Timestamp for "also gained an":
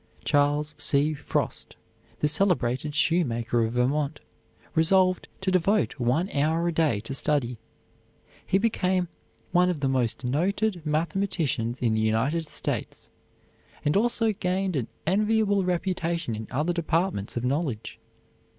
13.95-14.87